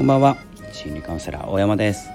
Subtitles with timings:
[0.00, 0.38] こんばんは。
[0.72, 2.08] 心理カウンセラー大山です。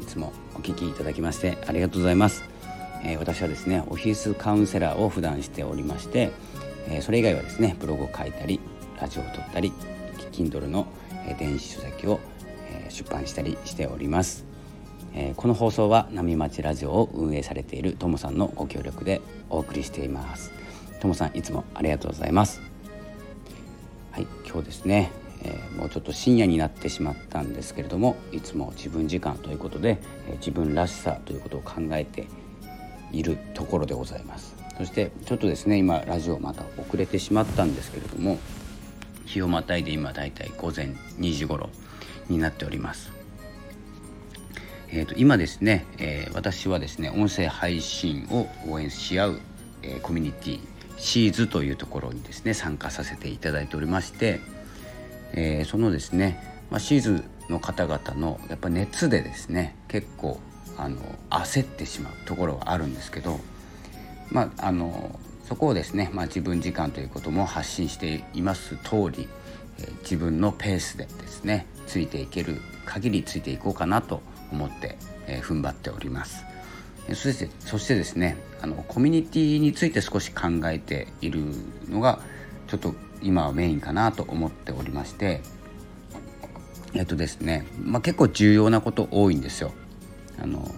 [0.00, 2.42] いつもお聞きいただきましてありがとうございます、
[3.04, 6.32] えー、私はですねオフィスカウンセラーを普段しておりまして、
[6.88, 8.58] えー、それ以外はですねブログを書いたり
[9.00, 9.72] ラジオを撮ったり
[10.32, 10.88] Kindle の
[11.38, 12.18] 電子書籍を
[12.88, 14.44] 出版したりしております。
[15.14, 19.20] えこの放送は波町ラジオを運営されているともさんのご協力で
[19.50, 20.50] お送りしています。
[20.98, 22.60] ともさんいつもありがとうございます。
[24.10, 32.28] はい今日ですねえー、もうちょっと深夜になってしまったんですけれどもいつも自分時間ということで、えー、自分らしさということを考えて
[33.12, 34.54] いるところでございます。
[34.78, 38.38] そしてちょっとですね今ラジオまた遅れてしまったんですけれども
[39.26, 40.86] 日をまたいで今だいたい午前
[41.18, 41.68] 2時頃
[42.28, 43.12] になっております。
[44.94, 49.40] えーと、今ですね、えー、私はですね音声配信を応援し合う、
[49.82, 50.60] えー、コミュニティ
[50.98, 54.40] シーズというところにですね参加させていただいておりまして
[55.34, 60.40] えー、そのですね、まあ、シーズンの方々のやっぱ熱でですね結構
[60.76, 60.98] あの
[61.30, 63.40] 焦ってしまうところはあるんですけど、
[64.30, 69.28] まあ、あのそこをですね、まあ、自分時間ということも発信しています通り、
[69.78, 76.44] えー、自分のペースでですねついていける限りついていこうかなと思って、えー、踏ん張っております。
[77.08, 81.42] そしてそしてですねあのコミュニティについて少し考えている
[81.88, 82.20] のが
[82.68, 85.40] ちょっと今はメインかなと思っておりまして
[86.94, 89.72] えっとですね、まあ、結構重要なこと多いんですよ。
[90.38, 90.70] あの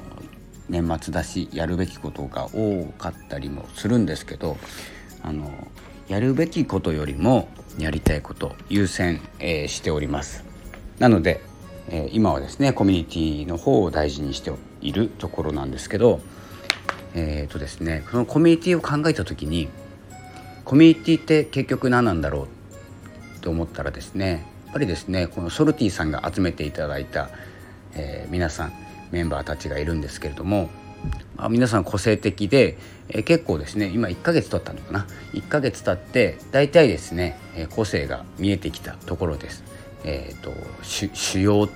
[0.68, 4.56] 年末だしやるべきことが多かったりもするんですけど
[5.22, 5.50] あの
[6.08, 10.44] やるべきことよりもやりたいこと優先、えー、しております
[10.98, 11.42] なので、
[11.88, 16.20] えー、今はですねコミュニティの方を大事にしているところなんですけど
[17.14, 19.68] えっ、ー、とですねこのコミュニティを考えた時に
[20.64, 22.48] コミュニティって結局何なんだろ
[23.36, 27.30] うと思ったらですねやっぱりですねこのソルティさんが集めていただいた、
[27.94, 28.72] えー、皆さん
[29.10, 30.70] メンバーたちがいるんですけれども、
[31.36, 39.64] まあ、皆さん個性的で、えー、結構ですね今1ヶ月経ったのかな1ヶ月経って大体ですね、えー、個性が見えてきたところです。
[40.06, 40.52] えーと、
[40.82, 41.66] 主要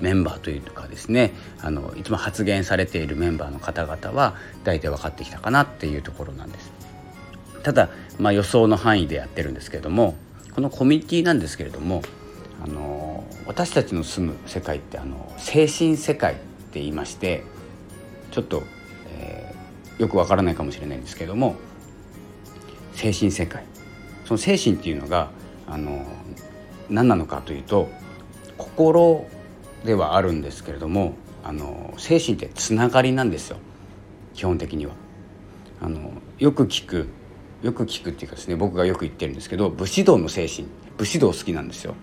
[0.00, 6.79] メンバーというかですねあのいつも発言されているメンバーの方々は大体分かってきたかなっていうところなんです。
[7.62, 10.14] ただ、まあ、予想の範囲でやってるんですけれども
[10.54, 12.02] このコミュニティなんですけれども
[12.62, 17.44] あの私たちの住む世界ってあの精神世界って言いまして
[18.30, 18.62] ちょっと、
[19.12, 21.56] えー、よくわからないかもしれないんですけれども
[22.92, 23.64] 精神世界
[24.24, 25.30] その精神っていうのが
[25.66, 26.04] あの
[26.88, 27.88] 何なのかというと
[28.58, 29.26] 心
[29.84, 33.56] ではあるんですけれどもあの精神ってつながりなんですよ
[34.34, 34.94] 基本的には。
[35.82, 37.08] あのよく聞く
[37.62, 40.66] よく聞くっていうかですね僕がよく言ってるんですけど武士道の精神
[40.96, 41.94] 武士道好きなんですよ。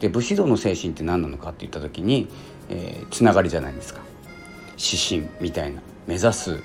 [0.00, 2.28] で武士道の精神って何なのかって言った時に、
[2.68, 4.00] えー、つながりじゃないですか。
[4.76, 6.62] 指針みたいな目指す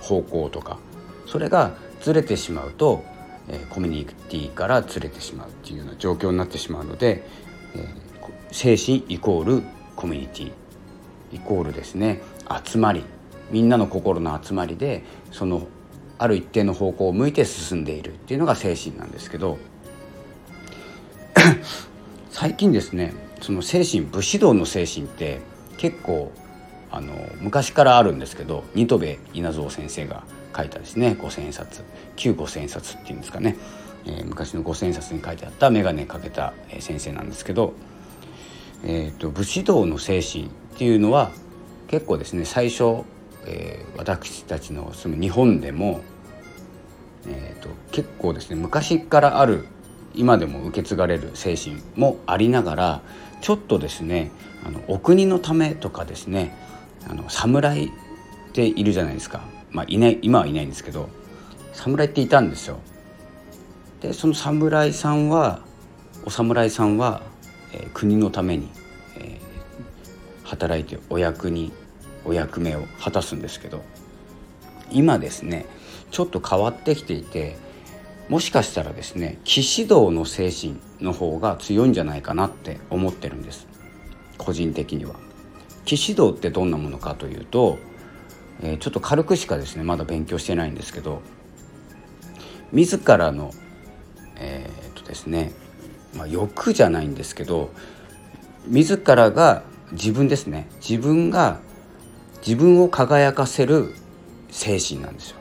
[0.00, 0.78] 方向とか。
[1.26, 3.02] それがずれてしまうと、
[3.48, 7.26] えー、コミュニティからずれてしまうっていうような状況になってしまうので、
[7.74, 9.62] えー、精神イコール
[9.96, 10.52] コミュニティ。
[11.32, 12.20] イコールですね
[12.64, 13.04] 集まり。
[13.50, 15.66] みんなの心の集まりでその
[16.24, 19.58] ある一定の方向を向いて進んでいるっていうのが精神なんですけど
[22.32, 23.12] 最近ですね
[23.42, 25.40] その精神武士道の精神って
[25.76, 26.32] 結構
[26.90, 29.04] あの昔からあるんですけど新渡戸
[29.34, 30.24] 稲造先生が
[30.56, 31.82] 書いたですね五千円札
[32.16, 33.58] 旧五千円札っていうんですかね、
[34.06, 37.74] えー、昔の五千円札に書いてあった眼鏡かけた先生なんですけど、
[38.82, 40.48] えーと武士道の精神っ
[40.78, 41.32] ていうのは
[41.88, 43.04] 結構ですね最初
[43.46, 46.00] えー、私たちの住む日本でも、
[47.26, 49.66] えーと、結構ですね昔からある
[50.14, 53.02] 今でも受け継がれる精神もありながら
[53.40, 54.30] ちょっとですね
[54.64, 56.56] あのお国のためとかですね
[57.08, 57.90] あの侍っ
[58.52, 61.08] ているじゃないですか、まあ、いない今はいないんですけど
[61.72, 62.78] 侍っていたんですよ。
[64.00, 65.60] でその侍さんは
[66.24, 67.22] お侍さんは、
[67.72, 68.68] えー、国のために、
[69.18, 71.72] えー、働いてお役に
[72.24, 73.82] お役目を果たすんですけど
[74.90, 75.66] 今ですね
[76.10, 77.56] ちょっと変わってきていて
[78.28, 83.66] もしかしたらですね騎士道の精神の方が強いんじゃないかなって思ってるんです
[84.38, 85.14] 個人的には。
[85.84, 87.78] 騎士道ってどんなものかというと、
[88.62, 91.20] えー、ちょっと軽くしかですねまだ勉強してないんですけど
[92.72, 93.52] 自らの
[94.36, 95.52] えー、っとですね、
[96.16, 97.70] まあ、欲じゃないんですけど
[98.66, 101.60] 自らが自分ですね自分が
[102.38, 103.94] 自分を輝かせる
[104.54, 105.36] 精神なんですよ。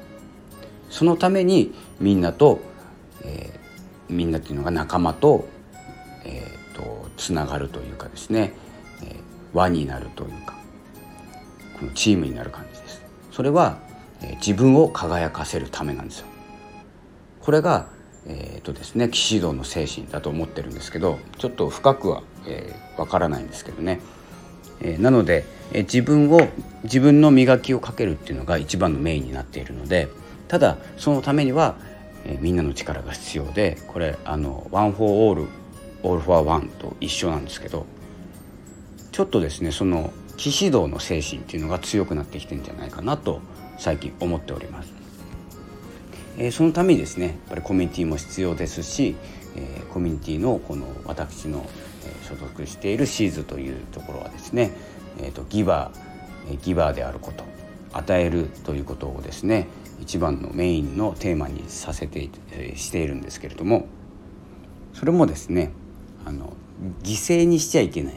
[0.90, 2.60] そのためにみんなと、
[3.24, 5.48] えー、みんなっていうのが仲間と、
[6.26, 8.54] えとつながるというかですね、
[9.04, 9.18] えー、
[9.54, 10.56] 輪になるというか
[11.80, 13.04] このチームになる感じです。
[13.32, 13.78] それは、
[14.22, 16.28] えー、自分を輝かせるためなんですよ。
[17.42, 17.88] これが
[18.26, 24.00] えーとですね、騎士道の精神だと思ってるんですけどちょっと深くは、えー、分からないんですけどね、
[24.82, 26.48] え、なので、え、自分を
[26.84, 30.10] 自分の磨きをかけるっていうのが一番のメインになっているので
[30.48, 31.76] ただそのためには、
[32.26, 35.48] え、みんなの力が必要でこれあの One for all, all
[36.04, 37.86] for one と一緒なんですけど
[39.12, 43.42] ちょっとですねその騎士道の精神っていうのが強くなってきてるんじゃないかなと
[43.78, 45.03] 最近思っております。
[46.38, 49.16] え、そのためにですねやっぱりコミュニティも必要ですし、
[49.56, 51.66] え、コミュニティのこの私の、
[52.28, 54.72] 所属しているシーズというところはですね、
[55.20, 57.44] えーと、ギバーギバーであること
[57.94, 59.68] 与えるということをですね
[60.02, 63.88] 一番のメインのテーマにさせて、え、しているんですけれども
[64.94, 65.72] それもですね
[66.26, 66.54] あの
[67.04, 68.14] 犠牲にしちゃいけない。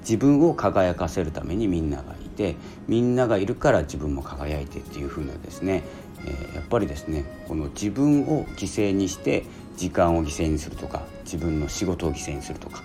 [0.00, 2.54] 自分を輝かせるためにみんながいて
[2.86, 5.82] みんながいるから自分も輝いてっていう風なですね
[6.24, 9.44] え、やっぱりですねこの自分を犠牲にして
[9.76, 12.82] 時間を犠牲にするとか自分の仕事を犠牲にするとか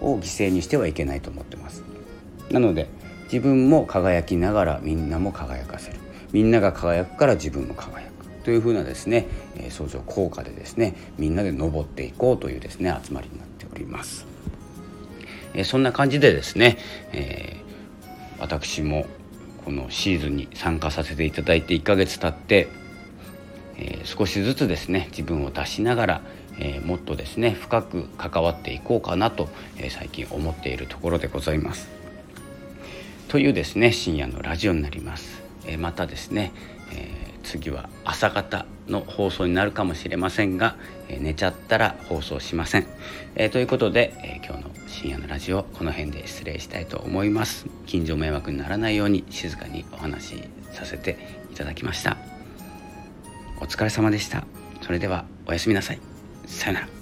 [0.00, 1.82] を犠牲にしてはいけないと思ってます。
[2.50, 2.88] なので
[3.24, 5.98] 自分も輝きながらみんなも輝かせる。
[6.32, 8.18] みんなが輝くから自分も輝く。
[8.44, 9.26] というふうなですね、
[9.68, 14.26] 相乗効果でですねみんなで登っていこうというですね集まりになっております、
[15.64, 16.78] そんな感じでですね、
[17.12, 19.04] えー、私も
[19.68, 22.68] このシーズンに参加させていただいて1ヶ月経って、
[23.76, 26.20] えー、少しずつですね自分を出しながら、
[26.58, 31.86] えー、もっとですね深く関わっていこうかなと、え、最近思っているところでございます。
[33.28, 35.47] というですね深夜のラジオになります。
[35.66, 36.52] えまたですね、
[36.92, 40.76] え次は朝方の放送になるかもしれませんが、
[41.08, 42.86] え寝ちゃったら放送しません。
[43.34, 47.66] えということで、え今日の深夜のラジオこの辺で失礼したいと思います。
[47.86, 51.18] 近所迷惑にならないように静かにお話しさせて
[51.52, 52.16] いただきました。
[53.60, 54.44] お疲れ様でした。
[54.82, 56.00] それではおやすみなさい。
[56.46, 56.97] さよなら。